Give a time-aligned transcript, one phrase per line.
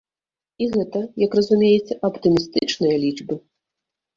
[0.63, 3.35] І гэта, як разумееце, аптымістычныя лічбы.